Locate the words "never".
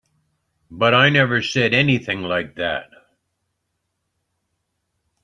1.09-1.43